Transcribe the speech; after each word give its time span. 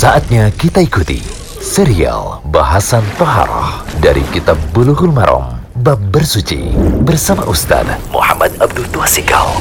Saatnya 0.00 0.48
kita 0.48 0.80
ikuti 0.80 1.20
serial 1.60 2.40
bahasan 2.48 3.04
Toharoh 3.20 3.84
dari 4.00 4.24
Kitab 4.32 4.56
Bulughul 4.72 5.12
Maram 5.12 5.60
Bab 5.76 6.00
Bersuci 6.08 6.72
bersama 7.04 7.44
Ustaz 7.44 7.84
Muhammad 8.08 8.48
Abdul 8.64 8.88
Tuasikal. 8.96 9.60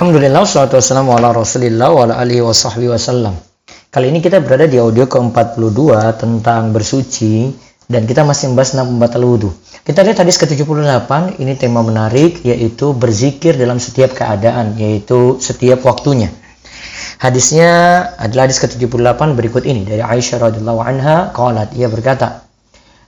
Alhamdulillah, 0.00 0.48
wassalatu 0.48 0.80
wassalamu 0.80 1.12
ala 1.12 1.36
rasulillah 1.36 1.92
wa 1.92 2.08
ala 2.08 2.24
alihi 2.24 2.40
wa 2.40 2.56
sahbihi 2.56 2.88
wasallam. 2.88 3.36
Kali 3.92 4.08
ini 4.08 4.24
kita 4.24 4.40
berada 4.40 4.64
di 4.64 4.80
audio 4.80 5.04
ke-42 5.04 5.76
tentang 6.16 6.72
bersuci 6.72 7.52
dan 7.84 8.08
kita 8.08 8.24
masih 8.24 8.48
membahas 8.48 8.80
enam 8.80 8.96
pembatal 8.96 9.28
wudhu. 9.28 9.52
Kita 9.84 10.08
lihat 10.08 10.24
hadis 10.24 10.40
ke-78, 10.40 11.36
ini 11.36 11.52
tema 11.52 11.84
menarik 11.84 12.40
yaitu 12.48 12.96
berzikir 12.96 13.60
dalam 13.60 13.76
setiap 13.76 14.16
keadaan, 14.16 14.80
yaitu 14.80 15.36
setiap 15.36 15.84
waktunya. 15.84 16.32
Hadisnya 17.18 17.72
adalah 18.16 18.46
hadis 18.46 18.62
ke-78 18.62 19.20
berikut 19.34 19.62
ini 19.66 19.84
dari 19.84 20.00
Aisyah 20.04 20.50
radhiyallahu 20.50 20.80
anha 20.80 21.34
qalat 21.34 21.74
ia 21.74 21.90
berkata 21.90 22.48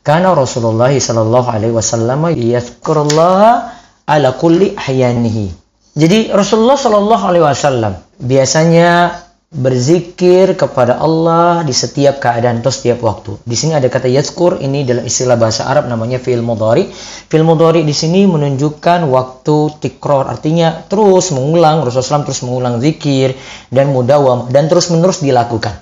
Kana 0.01 0.33
Rasulullah 0.33 0.89
sallallahu 0.89 1.49
alaihi 1.53 1.77
wasallam 1.77 2.33
yadhkurullaha 2.33 3.77
ala 4.09 4.29
kulli 4.41 4.73
ahyanihi. 4.73 5.53
Jadi 5.93 6.33
Rasulullah 6.33 6.80
sallallahu 6.80 7.25
alaihi 7.29 7.45
wasallam 7.45 8.01
biasanya 8.16 9.13
berzikir 9.51 10.55
kepada 10.55 11.03
Allah 11.03 11.67
di 11.67 11.75
setiap 11.75 12.23
keadaan 12.23 12.63
atau 12.63 12.71
setiap 12.71 13.03
waktu. 13.03 13.35
Di 13.43 13.59
sini 13.59 13.75
ada 13.75 13.91
kata 13.91 14.07
yazkur 14.07 14.63
ini 14.63 14.87
dalam 14.87 15.03
istilah 15.03 15.35
bahasa 15.35 15.67
Arab 15.67 15.91
namanya 15.91 16.23
fi'il 16.23 16.39
mudhari. 16.39 16.87
Fi'il 17.27 17.43
mudhari 17.43 17.83
di 17.83 17.91
sini 17.91 18.31
menunjukkan 18.31 19.11
waktu 19.11 19.57
tikror 19.83 20.31
artinya 20.31 20.87
terus 20.87 21.35
mengulang 21.35 21.83
Rasulullah 21.83 22.23
terus 22.23 22.47
mengulang 22.47 22.79
zikir 22.79 23.35
dan 23.75 23.91
mudawam 23.91 24.47
dan 24.55 24.71
terus 24.71 24.87
menerus 24.87 25.19
dilakukan. 25.19 25.75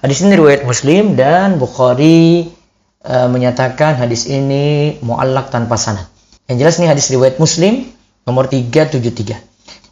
Hadis 0.00 0.24
ini 0.24 0.40
riwayat 0.40 0.64
Muslim 0.64 1.12
dan 1.12 1.60
Bukhari 1.60 2.48
e, 3.04 3.14
menyatakan 3.28 4.00
hadis 4.00 4.24
ini 4.32 4.96
muallak 5.04 5.52
tanpa 5.52 5.76
sanad. 5.76 6.08
Yang 6.48 6.56
jelas 6.56 6.74
ini 6.80 6.86
hadis 6.88 7.12
riwayat 7.12 7.36
Muslim 7.36 7.84
nomor 8.24 8.48
373. 8.48 9.36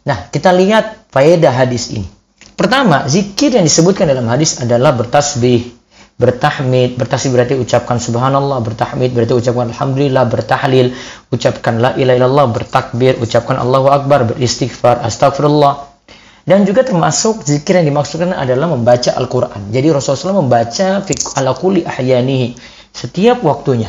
Nah, 0.09 0.33
kita 0.33 0.49
lihat 0.49 1.13
faedah 1.13 1.53
hadis 1.53 1.93
ini. 1.93 2.22
Pertama, 2.53 3.09
zikir 3.09 3.57
yang 3.57 3.65
disebutkan 3.65 4.05
dalam 4.05 4.29
hadis 4.29 4.61
adalah 4.61 4.93
bertasbih, 4.93 5.73
bertahmid. 6.21 7.01
Bertasbih 7.01 7.33
berarti 7.33 7.53
ucapkan 7.57 7.97
subhanallah, 7.97 8.61
bertahmid 8.61 9.09
berarti 9.09 9.33
ucapkan 9.33 9.73
alhamdulillah, 9.73 10.23
bertahlil, 10.29 10.93
ucapkan 11.33 11.81
la 11.81 11.97
ilaha 11.97 12.17
illallah, 12.21 12.47
bertakbir, 12.53 13.17
ucapkan 13.17 13.57
Allahu 13.57 13.89
akbar, 13.89 14.29
beristighfar, 14.29 15.01
astagfirullah. 15.01 15.89
Dan 16.43 16.67
juga 16.67 16.83
termasuk 16.83 17.47
zikir 17.47 17.79
yang 17.79 17.87
dimaksudkan 17.87 18.35
adalah 18.35 18.67
membaca 18.67 19.15
Al-Quran. 19.15 19.71
Jadi 19.71 19.87
Rasulullah 19.89 20.43
membaca 20.43 20.99
ala 21.39 21.51
kulli 21.55 21.87
ahyanihi 21.87 22.53
setiap 22.91 23.41
waktunya. 23.41 23.87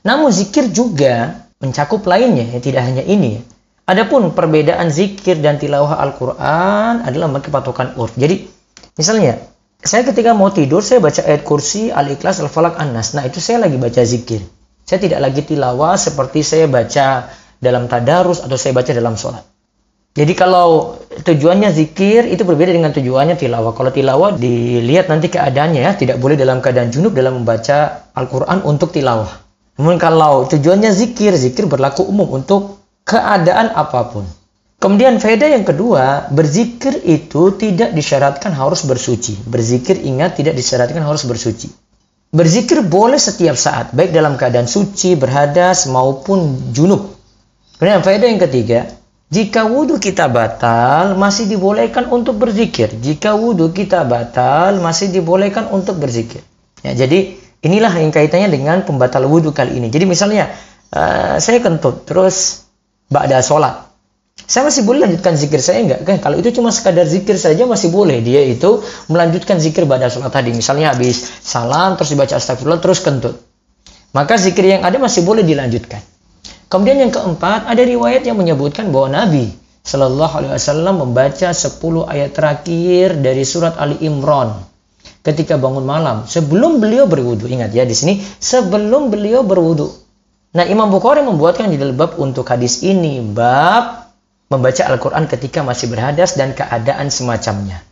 Namun 0.00 0.32
zikir 0.32 0.72
juga 0.72 1.44
mencakup 1.60 2.00
lainnya, 2.08 2.56
ya 2.56 2.58
tidak 2.58 2.88
hanya 2.88 3.04
ini. 3.04 3.44
Adapun 3.90 4.30
perbedaan 4.30 4.86
zikir 4.86 5.42
dan 5.42 5.58
tilawah 5.58 5.98
Al-Quran 5.98 7.02
adalah 7.02 7.26
memakai 7.26 7.50
patokan 7.50 7.98
urf. 7.98 8.14
Jadi, 8.14 8.46
misalnya, 8.94 9.42
saya 9.82 10.06
ketika 10.06 10.30
mau 10.30 10.54
tidur, 10.54 10.78
saya 10.78 11.02
baca 11.02 11.26
ayat 11.26 11.42
kursi, 11.42 11.90
Al-Ikhlas, 11.90 12.38
Al-Falak, 12.38 12.78
An-Nas. 12.78 13.18
Nah, 13.18 13.26
itu 13.26 13.42
saya 13.42 13.66
lagi 13.66 13.74
baca 13.82 13.98
zikir. 14.06 14.46
Saya 14.86 15.02
tidak 15.02 15.18
lagi 15.26 15.42
tilawah 15.42 15.98
seperti 15.98 16.46
saya 16.46 16.70
baca 16.70 17.34
dalam 17.58 17.90
tadarus 17.90 18.46
atau 18.46 18.54
saya 18.54 18.78
baca 18.78 18.94
dalam 18.94 19.18
sholat. 19.18 19.42
Jadi 20.14 20.38
kalau 20.38 20.98
tujuannya 21.22 21.70
zikir 21.70 22.26
itu 22.30 22.42
berbeda 22.46 22.70
dengan 22.74 22.94
tujuannya 22.94 23.38
tilawah. 23.38 23.74
Kalau 23.74 23.90
tilawah 23.94 24.34
dilihat 24.34 25.06
nanti 25.06 25.30
keadaannya 25.30 25.82
ya, 25.86 25.92
tidak 25.98 26.18
boleh 26.18 26.34
dalam 26.38 26.58
keadaan 26.58 26.90
junub 26.90 27.14
dalam 27.14 27.42
membaca 27.42 28.10
Al-Quran 28.14 28.62
untuk 28.66 28.90
tilawah. 28.94 29.30
Namun 29.78 29.98
kalau 30.02 30.46
tujuannya 30.50 30.90
zikir, 30.90 31.34
zikir 31.38 31.70
berlaku 31.70 32.02
umum 32.06 32.26
untuk 32.38 32.79
keadaan 33.10 33.74
apa 33.74 34.14
pun. 34.14 34.22
Kemudian 34.80 35.18
faedah 35.18 35.50
yang 35.50 35.66
kedua, 35.66 36.30
berzikir 36.30 37.02
itu 37.04 37.52
tidak 37.58 37.92
disyaratkan 37.92 38.54
harus 38.54 38.86
bersuci. 38.86 39.36
Berzikir 39.44 39.98
ingat 39.98 40.38
tidak 40.40 40.56
disyaratkan 40.56 41.02
harus 41.02 41.26
bersuci. 41.26 41.68
Berzikir 42.30 42.86
boleh 42.86 43.18
setiap 43.18 43.58
saat, 43.58 43.90
baik 43.90 44.14
dalam 44.14 44.38
keadaan 44.38 44.70
suci, 44.70 45.18
berhadas, 45.18 45.90
maupun 45.90 46.70
junub. 46.70 47.12
Kemudian 47.76 48.00
faedah 48.00 48.28
yang 48.30 48.40
ketiga, 48.40 48.88
jika 49.28 49.66
wudhu 49.68 50.00
kita 50.00 50.30
batal, 50.32 51.18
masih 51.18 51.50
dibolehkan 51.50 52.08
untuk 52.08 52.40
berzikir. 52.40 52.88
Jika 52.94 53.36
wudhu 53.36 53.74
kita 53.74 54.06
batal, 54.06 54.80
masih 54.80 55.12
dibolehkan 55.12 55.68
untuk 55.74 56.00
berzikir. 56.00 56.40
Ya, 56.80 56.96
jadi 56.96 57.36
inilah 57.60 57.92
yang 58.00 58.14
kaitannya 58.14 58.48
dengan 58.48 58.80
pembatal 58.86 59.28
wudhu 59.28 59.52
kali 59.52 59.76
ini. 59.76 59.92
Jadi 59.92 60.08
misalnya, 60.08 60.48
uh, 60.94 61.36
saya 61.36 61.60
kentut, 61.60 62.08
terus 62.08 62.69
ba'da 63.10 63.42
sholat. 63.42 63.90
Saya 64.50 64.66
masih 64.66 64.82
boleh 64.88 65.04
lanjutkan 65.04 65.36
zikir 65.36 65.60
saya 65.60 65.84
enggak 65.84 66.00
kan? 66.06 66.16
Kalau 66.18 66.40
itu 66.40 66.50
cuma 66.54 66.72
sekadar 66.72 67.04
zikir 67.04 67.36
saja 67.36 67.68
masih 67.68 67.92
boleh. 67.92 68.24
Dia 68.24 68.40
itu 68.46 68.80
melanjutkan 69.12 69.60
zikir 69.60 69.84
pada 69.84 70.08
sholat 70.08 70.32
tadi. 70.32 70.50
Misalnya 70.54 70.96
habis 70.96 71.22
salam 71.44 71.94
terus 71.98 72.10
dibaca 72.14 72.34
astagfirullah 72.34 72.80
terus 72.80 73.04
kentut. 73.04 73.36
Maka 74.10 74.40
zikir 74.40 74.66
yang 74.66 74.82
ada 74.82 74.96
masih 74.98 75.22
boleh 75.22 75.46
dilanjutkan. 75.46 76.02
Kemudian 76.70 76.98
yang 77.02 77.12
keempat 77.14 77.66
ada 77.66 77.82
riwayat 77.82 78.22
yang 78.26 78.38
menyebutkan 78.38 78.94
bahwa 78.94 79.22
Nabi 79.22 79.50
Shallallahu 79.82 80.34
Alaihi 80.38 80.52
Wasallam 80.54 80.94
membaca 81.02 81.48
10 81.50 81.78
ayat 82.06 82.30
terakhir 82.30 83.18
dari 83.18 83.42
surat 83.42 83.74
Ali 83.74 83.98
Imran 84.06 84.54
ketika 85.20 85.60
bangun 85.60 85.84
malam 85.84 86.24
sebelum 86.30 86.80
beliau 86.80 87.10
berwudu. 87.10 87.46
Ingat 87.50 87.74
ya 87.74 87.84
di 87.84 87.94
sini 87.96 88.22
sebelum 88.22 89.10
beliau 89.12 89.44
berwudu. 89.44 89.99
Nah, 90.50 90.66
Imam 90.66 90.90
Bukhari 90.90 91.22
membuatkan 91.22 91.70
judul 91.70 91.94
bab 91.94 92.18
untuk 92.18 92.42
hadis 92.50 92.82
ini, 92.82 93.22
bab 93.22 94.10
membaca 94.50 94.82
Al-Quran 94.82 95.30
ketika 95.30 95.62
masih 95.62 95.86
berhadas 95.86 96.34
dan 96.34 96.58
keadaan 96.58 97.06
semacamnya. 97.06 97.86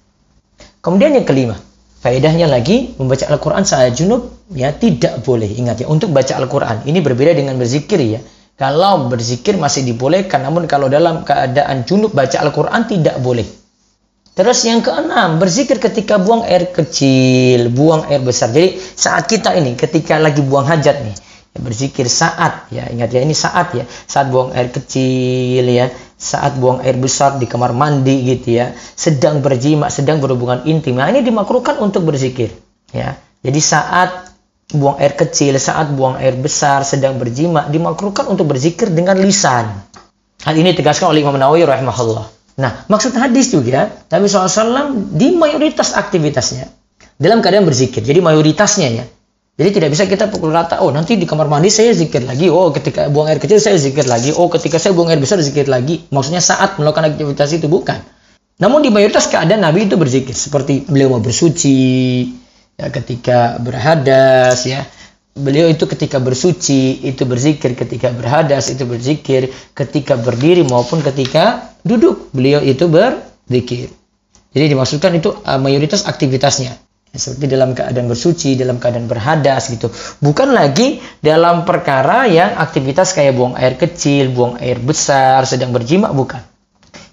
Kemudian 0.83 1.15
yang 1.15 1.23
kelima, 1.23 1.55
faedahnya 2.03 2.51
lagi, 2.51 2.99
membaca 2.99 3.31
Al-Quran 3.31 3.63
saat 3.63 3.95
junub, 3.95 4.43
ya 4.51 4.75
tidak 4.75 5.23
boleh. 5.23 5.47
Ingat 5.47 5.83
ya, 5.83 5.87
untuk 5.87 6.11
baca 6.11 6.35
Al-Quran, 6.35 6.83
ini 6.91 6.99
berbeda 6.99 7.31
dengan 7.31 7.55
berzikir 7.63 8.03
ya. 8.03 8.19
Kalau 8.59 9.07
berzikir 9.07 9.55
masih 9.55 9.87
dibolehkan, 9.87 10.43
namun 10.43 10.67
kalau 10.67 10.91
dalam 10.91 11.23
keadaan 11.23 11.87
junub 11.87 12.11
baca 12.11 12.43
Al-Quran 12.43 12.91
tidak 12.91 13.23
boleh. 13.23 13.47
Terus 14.35 14.67
yang 14.67 14.83
keenam, 14.83 15.39
berzikir 15.39 15.79
ketika 15.79 16.19
buang 16.19 16.43
air 16.43 16.75
kecil, 16.75 17.71
buang 17.71 18.11
air 18.11 18.19
besar. 18.19 18.51
Jadi 18.51 18.83
saat 18.83 19.31
kita 19.31 19.55
ini, 19.55 19.79
ketika 19.79 20.19
lagi 20.19 20.43
buang 20.43 20.67
hajat 20.67 21.07
nih, 21.07 21.28
berzikir 21.57 22.05
saat. 22.11 22.69
Ya 22.69 22.85
ingat 22.93 23.15
ya 23.15 23.25
ini 23.25 23.33
saat 23.33 23.73
ya. 23.73 23.89
Saat 23.89 24.29
buang 24.29 24.53
air 24.53 24.69
kecil 24.69 25.65
ya. 25.65 25.89
Saat 26.19 26.59
buang 26.59 26.83
air 26.83 26.99
besar 26.99 27.41
di 27.41 27.49
kamar 27.49 27.73
mandi 27.73 28.27
gitu 28.29 28.61
ya. 28.61 28.77
Sedang 28.77 29.41
berjima 29.41 29.89
sedang 29.89 30.21
berhubungan 30.21 30.67
intim. 30.69 31.01
Nah 31.01 31.09
ini 31.09 31.25
dimakruhkan 31.25 31.81
untuk 31.81 32.05
berzikir. 32.05 32.53
Ya 32.93 33.17
jadi 33.39 33.61
saat 33.63 34.11
buang 34.75 35.01
air 35.01 35.17
kecil 35.17 35.57
saat 35.57 35.89
buang 35.95 36.21
air 36.21 36.37
besar 36.37 36.85
sedang 36.85 37.17
berjima 37.17 37.71
dimakruhkan 37.71 38.29
untuk 38.29 38.51
berzikir 38.51 38.93
dengan 38.93 39.17
lisan. 39.17 39.71
Hal 40.45 40.55
ini 40.55 40.77
ditegaskan 40.77 41.11
oleh 41.11 41.25
Imam 41.25 41.39
Nawawi 41.39 41.65
rahimahullah. 41.65 42.27
Nah 42.59 42.85
maksud 42.91 43.15
hadis 43.15 43.55
juga 43.55 43.89
Nabi 44.11 44.27
SAW 44.27 45.15
di 45.15 45.35
mayoritas 45.35 45.95
aktivitasnya 45.95 46.69
dalam 47.17 47.41
keadaan 47.41 47.65
berzikir. 47.65 48.03
Jadi 48.03 48.19
mayoritasnya 48.19 48.89
ya 48.93 49.05
jadi 49.59 49.75
tidak 49.75 49.91
bisa 49.91 50.07
kita 50.07 50.31
pukul 50.31 50.55
rata, 50.55 50.79
oh 50.87 50.95
nanti 50.95 51.19
di 51.19 51.27
kamar 51.27 51.51
mandi 51.51 51.67
saya 51.67 51.91
zikir 51.91 52.23
lagi, 52.23 52.47
oh 52.47 52.71
ketika 52.71 53.11
buang 53.11 53.27
air 53.27 53.43
kecil 53.43 53.59
saya 53.59 53.75
zikir 53.75 54.07
lagi, 54.07 54.31
oh 54.31 54.47
ketika 54.47 54.79
saya 54.79 54.95
buang 54.95 55.11
air 55.11 55.19
besar 55.19 55.43
zikir 55.43 55.67
lagi. 55.67 56.07
Maksudnya 56.15 56.39
saat 56.39 56.79
melakukan 56.79 57.11
aktivitas 57.11 57.59
itu 57.59 57.67
bukan. 57.67 57.99
Namun 58.63 58.87
di 58.87 58.95
mayoritas 58.95 59.27
keadaan 59.27 59.67
Nabi 59.67 59.91
itu 59.91 59.99
berzikir, 59.99 60.31
seperti 60.31 60.87
beliau 60.87 61.19
mau 61.19 61.19
bersuci, 61.19 61.75
ya 62.79 62.87
ketika 62.95 63.59
berhadas, 63.59 64.63
ya 64.63 64.87
beliau 65.35 65.67
itu 65.67 65.91
ketika 65.91 66.23
bersuci 66.23 67.03
itu 67.03 67.27
berzikir, 67.27 67.75
ketika 67.75 68.15
berhadas 68.15 68.71
itu 68.71 68.87
berzikir, 68.87 69.51
ketika 69.75 70.15
berdiri 70.23 70.63
maupun 70.71 71.03
ketika 71.03 71.75
duduk 71.83 72.31
beliau 72.31 72.63
itu 72.63 72.87
berzikir. 72.87 73.91
Jadi 74.55 74.71
dimaksudkan 74.71 75.19
itu 75.19 75.35
uh, 75.35 75.59
mayoritas 75.59 76.07
aktivitasnya 76.07 76.88
seperti 77.19 77.51
dalam 77.51 77.75
keadaan 77.75 78.07
bersuci, 78.07 78.55
dalam 78.55 78.79
keadaan 78.79 79.11
berhadas 79.11 79.69
gitu. 79.69 79.91
Bukan 80.23 80.55
lagi 80.55 81.03
dalam 81.19 81.67
perkara 81.67 82.31
yang 82.31 82.57
aktivitas 82.57 83.13
kayak 83.13 83.35
buang 83.35 83.59
air 83.59 83.75
kecil, 83.75 84.31
buang 84.31 84.57
air 84.63 84.79
besar, 84.79 85.43
sedang 85.45 85.75
berjima, 85.75 86.15
bukan. 86.15 86.41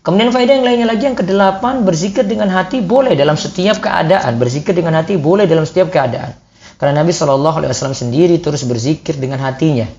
Kemudian 0.06 0.30
faedah 0.30 0.62
yang 0.62 0.66
lainnya 0.70 0.86
lagi 0.86 1.10
yang 1.10 1.18
kedelapan, 1.18 1.82
berzikir 1.82 2.30
dengan 2.30 2.54
hati 2.54 2.78
boleh 2.78 3.18
dalam 3.18 3.34
setiap 3.34 3.82
keadaan. 3.82 4.38
Berzikir 4.38 4.78
dengan 4.78 5.02
hati 5.02 5.18
boleh 5.18 5.50
dalam 5.50 5.66
setiap 5.66 5.90
keadaan. 5.90 6.38
Karena 6.78 7.02
Nabi 7.02 7.10
Shallallahu 7.10 7.66
Alaihi 7.66 7.74
Wasallam 7.74 7.98
sendiri 7.98 8.38
terus 8.38 8.62
berzikir 8.70 9.18
dengan 9.18 9.42
hatinya. 9.42 9.90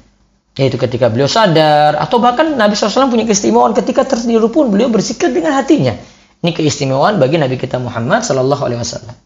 Yaitu 0.55 0.79
ketika 0.79 1.11
beliau 1.11 1.27
sadar, 1.27 1.99
atau 1.99 2.17
bahkan 2.17 2.55
Nabi 2.55 2.73
SAW 2.73 3.13
punya 3.13 3.29
keistimewaan 3.29 3.77
ketika 3.77 4.09
tertidur 4.09 4.49
pun 4.49 4.73
beliau 4.73 4.89
berzikir 4.89 5.29
dengan 5.29 5.53
hatinya. 5.53 5.93
Ini 6.41 6.55
keistimewaan 6.55 7.21
bagi 7.21 7.37
Nabi 7.37 7.61
kita 7.61 7.77
Muhammad 7.77 8.25
Shallallahu 8.25 8.63
Alaihi 8.63 8.81
Wasallam. 8.81 9.26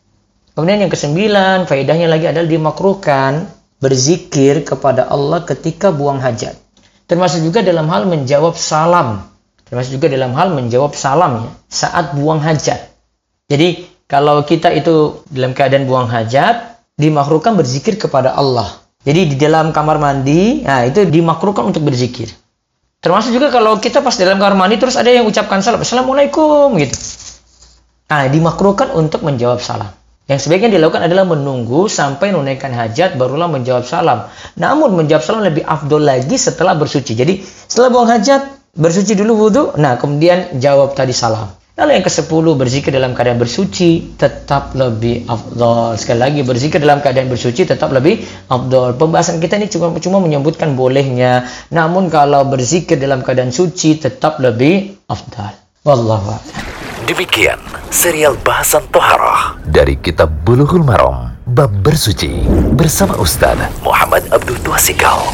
Kemudian 0.55 0.82
yang 0.82 0.93
kesembilan, 0.93 1.70
faedahnya 1.70 2.11
lagi 2.11 2.26
adalah 2.26 2.49
dimakruhkan 2.50 3.47
berzikir 3.81 4.67
kepada 4.67 5.08
Allah 5.08 5.47
ketika 5.49 5.94
buang 5.94 6.20
hajat. 6.20 6.58
Termasuk 7.06 7.43
juga 7.43 7.64
dalam 7.64 7.91
hal 7.91 8.06
menjawab 8.06 8.55
salam. 8.55 9.26
Termasuk 9.67 9.99
juga 9.99 10.11
dalam 10.11 10.35
hal 10.35 10.50
menjawab 10.50 10.94
salam 10.99 11.47
ya, 11.47 11.50
saat 11.70 12.14
buang 12.19 12.43
hajat. 12.43 12.91
Jadi 13.50 13.87
kalau 14.11 14.43
kita 14.43 14.75
itu 14.75 15.23
dalam 15.31 15.55
keadaan 15.55 15.87
buang 15.87 16.11
hajat, 16.11 16.82
dimakruhkan 16.99 17.55
berzikir 17.55 17.94
kepada 17.94 18.35
Allah. 18.35 18.67
Jadi 19.06 19.32
di 19.32 19.37
dalam 19.38 19.73
kamar 19.73 19.96
mandi, 19.96 20.67
nah 20.67 20.85
itu 20.85 21.06
dimakruhkan 21.06 21.70
untuk 21.70 21.87
berzikir. 21.87 22.29
Termasuk 23.00 23.32
juga 23.32 23.49
kalau 23.49 23.81
kita 23.81 24.05
pas 24.05 24.12
dalam 24.19 24.37
kamar 24.37 24.58
mandi 24.58 24.76
terus 24.76 24.99
ada 24.99 25.08
yang 25.08 25.25
ucapkan 25.25 25.64
salam, 25.64 25.81
Assalamualaikum 25.81 26.76
gitu. 26.76 26.99
Nah, 28.11 28.26
dimakruhkan 28.26 28.91
untuk 28.93 29.23
menjawab 29.23 29.62
salam. 29.62 29.88
Yang 30.31 30.47
sebaiknya 30.47 30.79
dilakukan 30.79 31.11
adalah 31.11 31.27
menunggu 31.27 31.91
sampai 31.91 32.31
menunaikan 32.31 32.71
hajat 32.71 33.19
barulah 33.19 33.50
menjawab 33.50 33.82
salam. 33.82 34.31
Namun 34.55 34.94
menjawab 34.94 35.27
salam 35.27 35.43
lebih 35.43 35.67
afdol 35.67 36.06
lagi 36.06 36.38
setelah 36.38 36.79
bersuci. 36.79 37.19
Jadi 37.19 37.43
setelah 37.43 37.91
buang 37.91 38.06
hajat, 38.06 38.47
bersuci 38.79 39.19
dulu 39.19 39.50
wudhu, 39.50 39.75
nah 39.75 39.99
kemudian 39.99 40.62
jawab 40.62 40.94
tadi 40.94 41.11
salam. 41.11 41.50
Lalu 41.75 41.99
yang 41.99 42.05
ke-10 42.06 42.44
berzikir 42.61 42.91
dalam 42.94 43.17
keadaan 43.17 43.43
bersuci 43.43 44.15
tetap 44.15 44.77
lebih 44.79 45.27
afdol. 45.27 45.99
Sekali 45.99 46.21
lagi 46.23 46.41
berzikir 46.47 46.79
dalam 46.79 47.03
keadaan 47.03 47.27
bersuci 47.27 47.67
tetap 47.67 47.91
lebih 47.91 48.23
afdol. 48.53 48.94
Pembahasan 49.00 49.43
kita 49.43 49.59
ini 49.59 49.67
cuma 49.67 49.91
cuma 49.99 50.23
menyebutkan 50.23 50.79
bolehnya. 50.79 51.49
Namun 51.75 52.06
kalau 52.06 52.47
berzikir 52.47 53.00
dalam 53.00 53.27
keadaan 53.27 53.50
suci 53.50 53.99
tetap 53.99 54.38
lebih 54.38 54.94
afdal. 55.11 55.56
Wallahu 55.82 56.37
Demikian 57.09 57.59
serial 57.88 58.37
bahasan 58.44 58.85
toharah 58.93 59.60
dari 59.70 59.94
kitab 59.94 60.34
Bulughul 60.43 60.82
Maram 60.82 61.31
bab 61.46 61.70
bersuci 61.87 62.43
bersama 62.75 63.14
Ustaz 63.22 63.55
Muhammad 63.87 64.26
Abdul 64.34 64.58
Tuasikal. 64.67 65.31